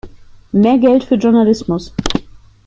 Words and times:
Mehr 0.51 0.79
Geld 0.79 1.03
für 1.03 1.13
mehr 1.13 1.23
Journalismus! 1.25 1.93